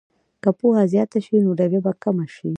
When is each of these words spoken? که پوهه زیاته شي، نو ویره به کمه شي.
که 0.41 0.49
پوهه 0.59 0.83
زیاته 0.91 1.19
شي، 1.25 1.35
نو 1.43 1.51
ویره 1.57 1.79
به 1.85 1.91
کمه 2.03 2.25
شي. 2.35 2.49